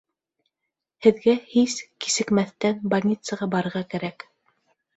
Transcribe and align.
Һеҙгә 1.07 1.35
һис 1.51 1.75
кисекмәҫтән 2.07 2.81
больницаға 2.97 3.51
барырға 3.55 3.87
кәрәк 3.95 4.31